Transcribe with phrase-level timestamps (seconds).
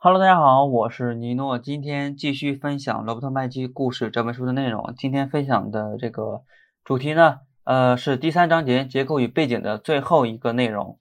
[0.00, 4.94] Hello，大家好，我是尼诺，今天继续分享《罗伯特麦基故事》这本书的内容。
[4.96, 6.42] 今天分享的这个
[6.84, 11.00] 主题呢，呃，是第三章节结构与背景的最后一个内容，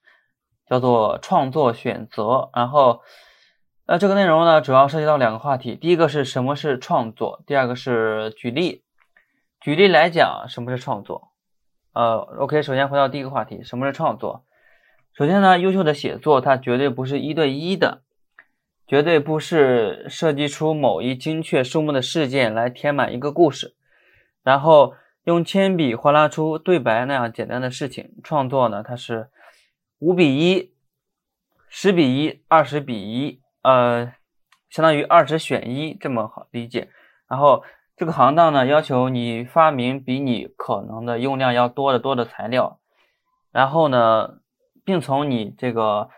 [0.68, 2.50] 叫做创作选择。
[2.56, 3.02] 然后，
[3.86, 8.82] 呃，这个内容呢，主要涉及到两个话题，第一个是什么是创作，第二个是举例。
[9.62, 11.34] 举例来讲，什么是创作？
[11.94, 14.44] 呃，OK，首先回到第一个话题，什么是创作？
[15.14, 18.02] 首先呢，优秀的写作它绝对不是一对一的。
[18.88, 23.76] 绝对不是设计出某一精确数目的事件来填满一个故事，
[24.44, 24.94] 然后
[25.26, 28.14] 用铅笔划拉出对白那样简单的事情。
[28.24, 29.30] 创作呢，它是
[30.00, 30.72] 五比一、
[31.68, 34.14] 十比一、二十比一，呃，
[34.70, 36.90] 相当于二十选一这么好理解。
[37.28, 37.66] 然后
[37.98, 42.80] 这个行当呢，要求你发明比你可能的用量要多得多的材料，
[43.52, 44.40] 然后呢，
[44.86, 46.10] 并从你这个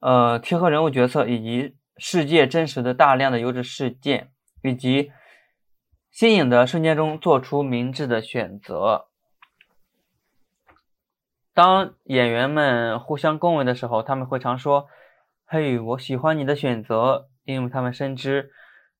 [0.00, 4.30] 呃贴合人物角色以及世界真实的大量的优质事件
[4.62, 5.12] 以及
[6.10, 9.08] 新颖的瞬间中做出明智的选择。
[11.52, 14.86] 当演员们互相恭维的时候，他们会常说
[15.44, 18.50] ：“嘿，我喜欢你的选择。”因为他们深知，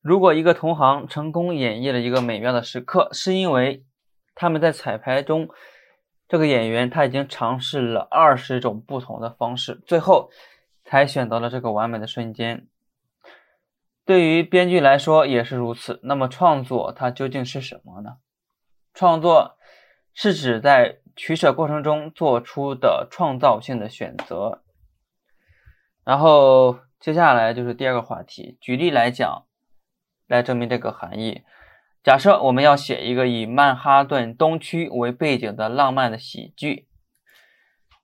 [0.00, 3.84] 如果一个同行成功演绎了一个美妙的时刻，是因为
[4.34, 5.50] 他们在彩排中，
[6.26, 10.30] 这个演员他已经尝试了二十种不同的方式，最后
[10.84, 12.66] 才选择了这个完美的瞬间。
[14.08, 16.00] 对于编剧来说也是如此。
[16.02, 18.16] 那么，创作它究竟是什么呢？
[18.94, 19.58] 创作
[20.14, 24.62] 是指在取舍过程中做出的创造性的选择。
[26.04, 29.44] 然后，接下来就是第二个话题，举例来讲，
[30.26, 31.42] 来证明这个含义。
[32.02, 36.88] 假设我们要写一个以曼哈顿东区为背景的浪漫的喜剧，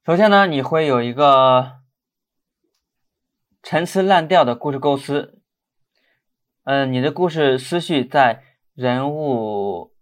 [0.04, 1.78] 首先呢，你会有一个
[3.62, 5.40] 陈词滥调的故事构思。
[6.66, 9.92] 嗯，你的故事思绪在人物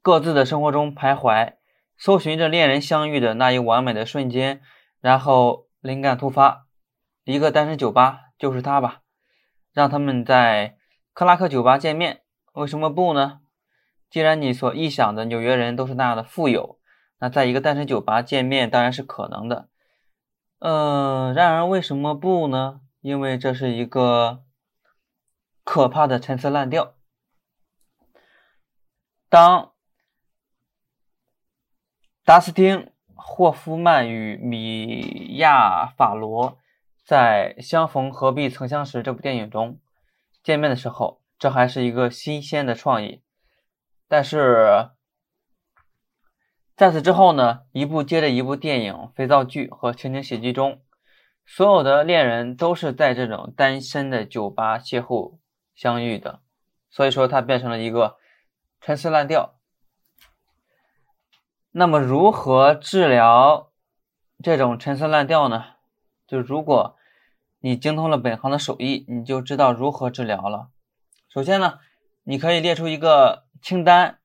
[0.00, 1.56] 各自的生活中徘徊，
[1.98, 4.62] 搜寻着恋人相遇的那一完美的瞬间，
[4.98, 6.64] 然后灵感突发，
[7.24, 9.02] 一个单身酒吧就是他吧，
[9.74, 10.78] 让他们在
[11.12, 12.22] 克拉克酒吧见面，
[12.54, 13.40] 为什么不呢？
[14.08, 16.78] 既然你所臆想的纽约人都是那样的富有，
[17.18, 19.68] 那在一个单身酒吧见面当然是可能的。
[20.60, 22.80] 嗯，然而为什么不呢？
[23.02, 24.44] 因为这是一个。
[25.64, 26.94] 可怕的陈词滥调。
[29.28, 29.72] 当
[32.24, 32.78] 达斯汀·
[33.14, 36.58] 霍夫曼与米娅·法罗
[37.04, 39.80] 在《相逢何必曾相识》这部电影中
[40.42, 43.22] 见面的时候，这还是一个新鲜的创意。
[44.08, 44.90] 但是
[46.76, 50.82] 在此之后呢，一部接着一部电影、肥皂剧和情景喜剧中，
[51.44, 55.39] 所有的恋人都是在这种单身的酒吧邂逅。
[55.80, 56.42] 相遇的，
[56.90, 58.18] 所以说它变成了一个
[58.82, 59.58] 陈词滥调。
[61.70, 63.72] 那么如何治疗
[64.44, 65.76] 这种陈词滥调呢？
[66.26, 66.98] 就如果
[67.60, 70.68] 你精通了本行的手艺，你就知道如何治疗了。
[71.30, 71.78] 首先呢，
[72.24, 74.18] 你可以列出一个清单，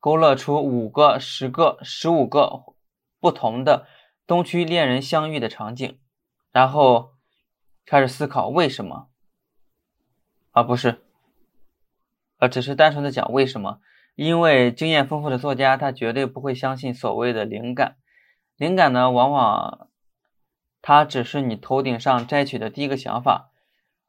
[0.00, 2.64] 勾勒出五个、十个、十五个
[3.20, 3.86] 不同的
[4.26, 6.00] 东区恋人相遇的场景，
[6.50, 7.12] 然后
[7.86, 9.09] 开始思考为什么。
[10.60, 11.00] 啊，不是，
[12.36, 13.80] 而只是单纯的讲为什么？
[14.14, 17.96] 因为经验丰富的作家，他绝对不会相信所谓的灵感。
[18.56, 19.88] 灵感呢，往往
[20.82, 23.52] 它只是你头顶上摘取的第一个想法，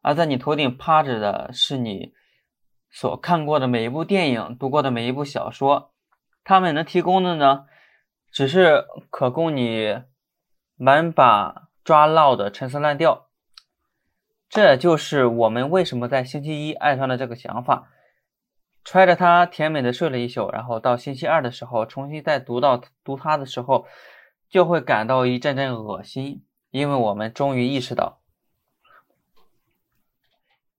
[0.01, 2.13] 而在你头顶趴着的是你
[2.89, 5.93] 所看过的每一部电影、读过的每一部小说。
[6.43, 7.65] 他们能提供的呢，
[8.29, 10.01] 只是可供你
[10.75, 13.29] 满把抓漏的陈词滥调。
[14.51, 17.87] 这就是我们为什么在星期一爱上了这个想法，
[18.83, 23.85] 揣着它甜美的睡了一宿，然后到星期二的时候重新再读到读它的时候，
[24.49, 28.19] 就会感到一阵阵恶心，因为我们终于意识到，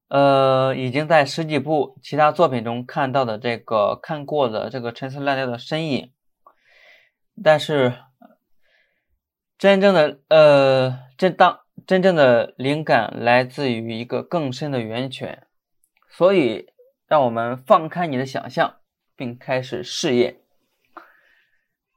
[0.09, 6.13] 呃，已经在十几部其他作品中看到的这个看过的这个陈词滥调的身影，
[7.43, 7.95] 但是
[9.57, 11.61] 真正的呃，真当。
[11.87, 15.47] 真正的灵感来自于一个更深的源泉，
[16.09, 16.73] 所以
[17.07, 18.77] 让我们放开你的想象，
[19.17, 20.37] 并开始试验。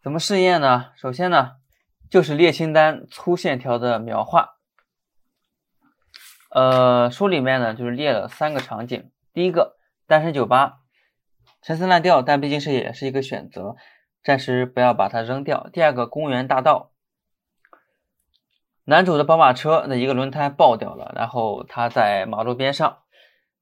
[0.02, 0.92] 怎么试验呢？
[0.96, 1.54] 首先呢，
[2.10, 4.56] 就是列清单、粗线条的描画。
[6.50, 9.78] 呃，书里面呢就是列了三个场景：第一个，
[10.08, 10.80] 单身酒吧，
[11.62, 13.76] 陈词滥调，但毕竟是也是一个选择，
[14.24, 15.70] 暂时不要把它扔掉。
[15.74, 16.94] 第二个，公园大道。
[18.88, 23.00] 男主的宝马车的一个轮胎爆掉了，然后他在马路边上，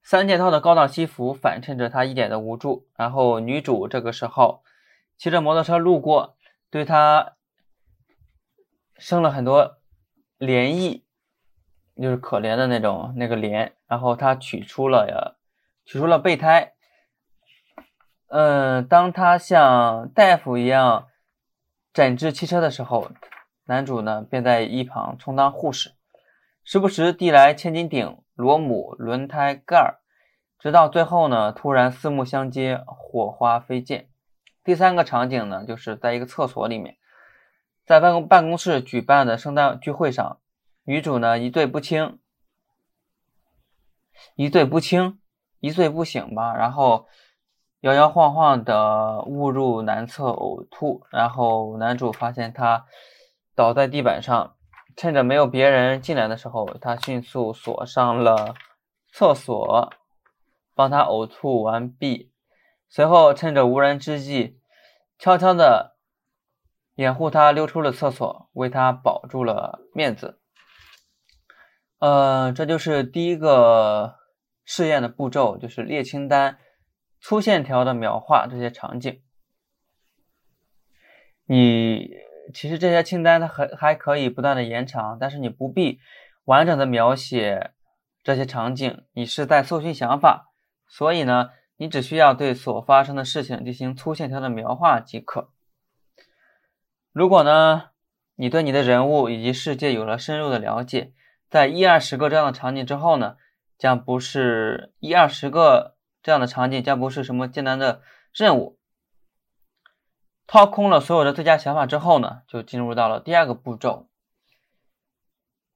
[0.02, 2.86] 三件套的高档西服反衬着他一脸的无助。
[2.94, 4.62] 然后女主这个时候
[5.16, 6.36] 骑着摩托车路过，
[6.68, 7.36] 对他
[8.98, 9.78] 生了很多
[10.38, 11.00] 涟漪，
[11.96, 13.72] 就是可怜的那种那个怜。
[13.86, 15.40] 然后他取出了呀，
[15.86, 16.74] 取出了备胎。
[18.28, 21.06] 嗯，当他像大夫一样
[21.94, 23.10] 诊治汽车的时候。
[23.66, 25.92] 男主呢，便在一旁充当护士，
[26.64, 30.00] 时不时递来千斤顶、螺母、轮胎盖儿，
[30.58, 34.06] 直到最后呢，突然四目相接，火花飞溅。
[34.62, 36.98] 第三个场景呢，就是在一个厕所里面，
[37.86, 40.38] 在办公办公室举办的圣诞聚会上，
[40.84, 42.18] 女主呢一醉不清，
[44.34, 45.18] 一醉不清，
[45.60, 47.06] 一醉不醒吧，然后
[47.80, 52.84] 摇摇晃晃的误入男厕呕吐，然后男主发现她。
[53.54, 54.56] 倒在地板上，
[54.96, 58.56] 趁着没有别人进来的时候，他迅速锁上了
[59.12, 59.92] 厕所，
[60.74, 62.32] 帮他呕吐完毕。
[62.88, 64.60] 随后，趁着无人之际，
[65.18, 65.96] 悄悄的
[66.96, 70.40] 掩护他溜出了厕所，为他保住了面子。
[72.00, 74.16] 呃，这就是第一个
[74.64, 76.58] 试验的步骤，就是列清单，
[77.20, 79.22] 粗线条的描画这些场景。
[81.46, 82.33] 你。
[82.52, 85.98] 其实这些清单它还还可以不断的延长，但是你不必
[86.44, 87.70] 完整的描写
[88.22, 90.52] 这些场景，你是在搜寻想法，
[90.86, 95.50] 所以呢，你只需要对所发生的事情进行粗线条的描画即可。
[97.12, 97.90] 如果呢，
[98.34, 101.12] 你对你的人物以及世界有了深入的了解，
[101.48, 103.36] 在一二十个这样的场景之后呢，
[103.78, 108.02] 将不是一二十个这样的场景将不是什么艰难的
[108.32, 108.78] 任务。
[110.46, 114.08] 掏空了所有的最佳想法之后呢，就进入到了第二个步骤：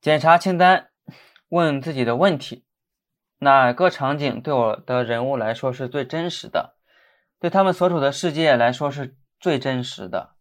[0.01, 0.91] 检查清单，
[1.49, 2.65] 问自己的问题。
[3.41, 6.77] 哪个场景对我的人物来说是最真实的？
[7.39, 10.35] 对他们所处的世界来说是最真实的，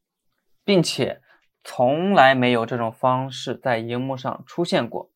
[0.66, 1.22] 并且
[1.64, 5.12] 从来没有这种方式在荧幕上出现过。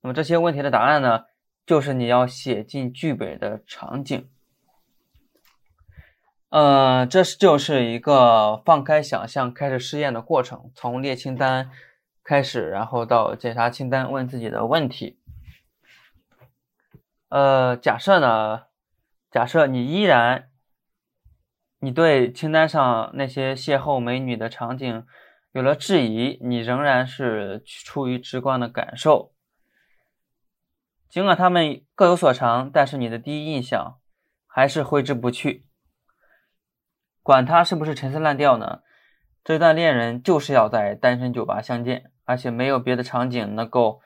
[0.00, 1.26] 那么这些问题的答案呢，
[1.64, 4.28] 就是你要写进剧本的场景。
[6.52, 11.70] 呃，这是就是一个放开想象开始试验的过程，从列清单
[12.22, 15.18] 开始，然后到检查清单，问自己的问题。
[17.30, 18.64] 呃，假设呢，
[19.30, 20.50] 假设你依然，
[21.78, 25.06] 你对清单上那些邂逅美女的场景
[25.52, 29.32] 有了质疑，你仍然是出于直观的感受，
[31.08, 33.98] 尽管他们各有所长，但是你的第一印象
[34.46, 35.64] 还是挥之不去。
[37.22, 38.82] 管他是不是陈词滥调呢？
[39.44, 44.00] 这段恋人就是要在单身酒吧相见，而且没有别的场景能够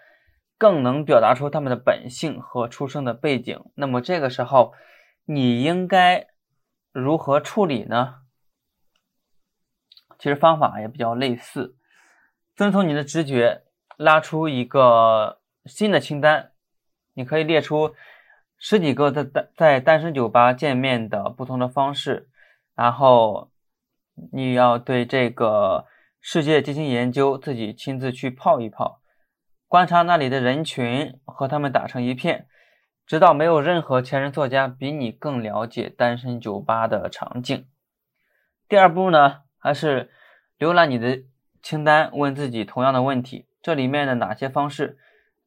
[0.56, 3.64] 更能表达出他们的本性和出生的背景。
[3.74, 4.72] 那么这个时候，
[5.24, 6.28] 你应该
[6.92, 8.16] 如何处理呢？
[10.18, 11.76] 其实方法也比较类似，
[12.54, 13.64] 遵从你的直觉，
[13.98, 16.52] 拉出一个新的清单，
[17.12, 17.94] 你可以列出
[18.58, 22.30] 十几个在单在单身酒吧见面的不同的方式。
[22.76, 23.50] 然后
[24.32, 25.86] 你要对这个
[26.20, 29.00] 世界进行研究，自己亲自去泡一泡，
[29.66, 32.46] 观察那里的人群，和他们打成一片，
[33.06, 37.66] 直到没有任何前人作家比你更了解单身酒吧的场景。
[38.68, 40.10] 第二步呢，还是
[40.58, 41.22] 浏览你的
[41.62, 44.98] 清单，问自己同样的问题：这里面的哪些方式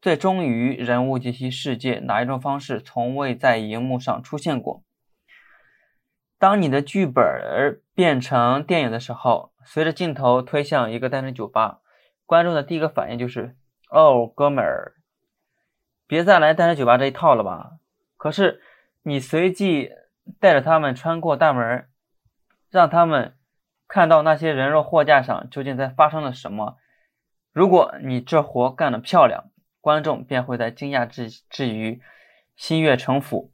[0.02, 2.00] 最忠于人物及其世界？
[2.00, 4.84] 哪一种方式从未在荧幕上出现过？
[6.40, 11.82] 当你的剧本变成电影的时候，随着镜头推向一个单身酒吧，
[12.26, 13.58] 观众的第一个反应就是
[13.92, 14.94] ：“哦，哥们儿，
[16.08, 17.74] 别再来单身酒吧这一套了吧？”
[18.16, 18.62] 可是
[19.04, 19.92] 你随即
[20.40, 21.88] 带着他们穿过大门，
[22.70, 23.36] 让他们
[23.88, 26.78] 看到那些人肉货架上究竟在发生了什么。
[27.52, 29.50] 如果你这活干得漂亮，
[29.82, 32.02] 观众便会在惊讶之之余
[32.56, 33.52] 心悦诚服。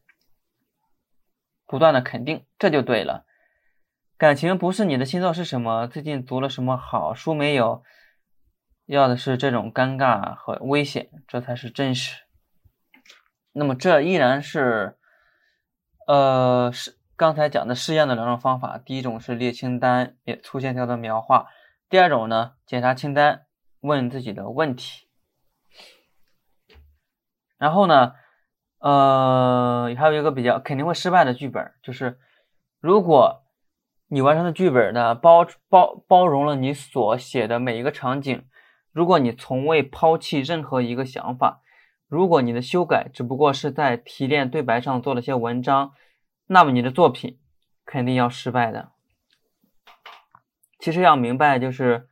[1.66, 3.26] 不断的肯定，这就对了。
[4.18, 7.84] 感情不是你的星座是什么，最近读了什么好书没有？
[8.86, 12.24] 要的是这种尴尬和危险，这才是真实。
[13.52, 14.98] 那么这依然是，
[16.08, 18.78] 呃，是刚才讲的试验的两种方法。
[18.78, 21.48] 第一种是列清单，也粗线条的描画；
[21.90, 23.46] 第二种呢，检查清单，
[23.80, 25.08] 问自己的问题。
[27.58, 28.14] 然后呢？
[28.80, 32.20] 呃，还有一个比较肯定会失败的剧本，就是
[32.80, 33.44] 如果
[34.08, 38.46] 你完成的剧本呢包包包容了你所写的每一个场景，
[38.92, 41.62] 如果你从未抛弃任何一个想法，
[42.08, 45.94] 如果你的修改只不过是在提炼对白上做了些文章，
[46.46, 47.40] 那么你的作品
[47.84, 48.92] 肯定要失败的。
[50.78, 52.08] 其实要明白，就是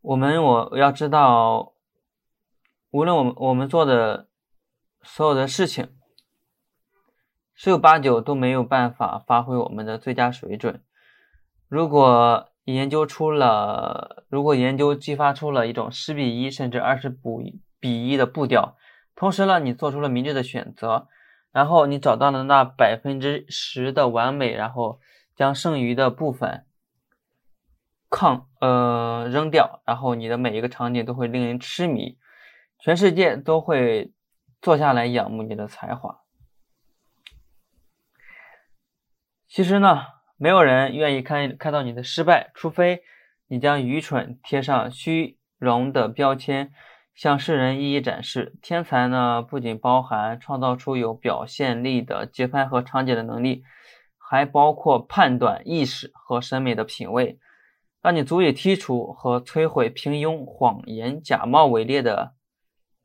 [0.00, 1.72] 我们我要知道，
[2.92, 4.28] 无论我们我们做的
[5.06, 5.88] 所有的事情，
[7.54, 10.82] 十有八九都没有办法发挥我们的最佳水准。
[11.68, 17.08] 如果研究出了，如果研究激发出了一种十比一甚至二十
[17.78, 18.76] 比一的步调，
[19.14, 21.08] 同时呢，你做出了明智的选择，
[21.52, 25.00] 然后你找到了那百分之十的完美，然后
[25.34, 26.66] 将剩余的部分
[28.10, 32.18] 抗呃扔掉，然后你的每一个场景都会令人痴迷，
[32.80, 34.12] 全世界都会
[34.66, 36.22] 坐下来仰慕你的才华。
[39.46, 40.02] 其实呢。
[40.38, 43.02] 没有人愿意看看到你的失败，除非
[43.46, 46.74] 你将愚蠢贴上虚荣的标签，
[47.14, 48.58] 向世人一一展示。
[48.60, 53.64] 天才呢，不仅包含创造出有表现力的节拍和场景的能力，
[54.18, 57.38] 还包括判断意识和审美的品味，
[58.02, 62.34] 让你足以剔除和摧毁平庸、谎言、假冒伪劣的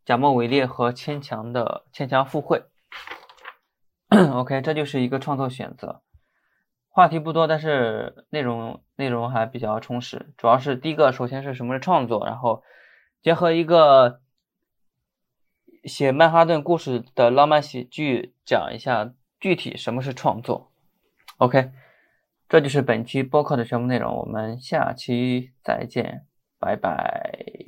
[0.05, 2.63] 假冒伪劣和牵强的牵强附会。
[4.09, 6.01] OK，这就是一个创作选择。
[6.89, 10.33] 话题不多，但是内容内容还比较充实。
[10.37, 12.63] 主要是第一个，首先是什么是创作，然后
[13.21, 14.19] 结合一个
[15.85, 20.71] 写曼哈顿故事的浪漫喜剧，讲一下具体什么是创作。
[21.37, 21.71] OK，
[22.49, 26.25] 这就是本期播客的全部内容，我们下期再见，
[26.59, 27.61] 拜拜。